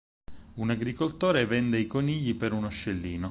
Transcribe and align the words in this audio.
Un 0.55 0.71
agricoltore 0.71 1.45
vende 1.45 1.77
i 1.77 1.85
conigli 1.85 2.35
per 2.35 2.53
uno 2.53 2.69
scellino. 2.69 3.19